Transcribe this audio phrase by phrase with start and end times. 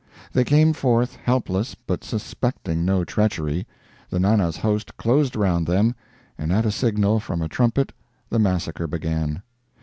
[0.33, 3.67] They came forth helpless but suspecting no treachery,
[4.09, 5.93] the Nana's host closed around them,
[6.39, 7.93] and at a signal from a trumpet
[8.31, 9.43] the massacre began.